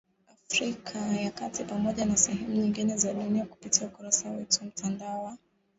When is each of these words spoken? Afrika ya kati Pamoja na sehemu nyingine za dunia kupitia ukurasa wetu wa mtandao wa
Afrika 0.33 0.99
ya 1.07 1.31
kati 1.31 1.63
Pamoja 1.63 2.05
na 2.05 2.17
sehemu 2.17 2.55
nyingine 2.55 2.97
za 2.97 3.13
dunia 3.13 3.45
kupitia 3.45 3.87
ukurasa 3.87 4.29
wetu 4.31 4.59
wa 4.61 4.67
mtandao 4.67 5.23
wa 5.23 5.37